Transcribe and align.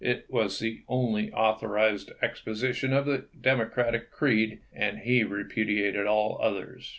r£on, 0.01 0.07
It 0.07 0.25
was 0.29 0.57
the 0.57 0.81
only 0.87 1.31
authorized 1.31 2.11
exposition 2.23 2.91
of 2.91 3.05
the 3.05 3.25
Demo" 3.39 3.61
of 3.65 3.71
the7 3.71 3.71
cratic 3.93 4.09
creed, 4.09 4.59
and 4.73 4.97
he 4.97 5.23
repudiated 5.23 6.07
all 6.07 6.39
others." 6.41 6.89